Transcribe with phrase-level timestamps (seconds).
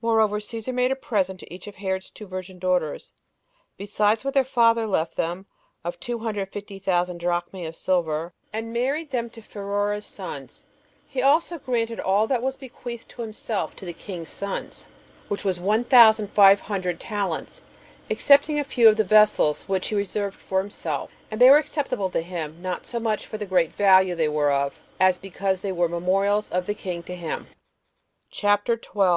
[0.00, 3.12] Moreover, Cæsar made a present to each of Herod's two virgin daughters,
[3.76, 5.44] besides what their father left them,
[5.84, 10.64] of two hundred and fifty thousand [drachmae] of silver, and married them to Pheroras's sons:
[11.06, 14.86] he also granted all that was bequeathed to himself to the king's sons,
[15.28, 17.60] which was one thousand five hundred talents,
[18.08, 22.08] excepting a few of the vessels, which he reserved for himself; and they were acceptable
[22.08, 25.70] to him, not so much for the great value they were of, as because they
[25.70, 27.48] were memorials of the king to him.
[28.30, 29.14] CHAPTER 12.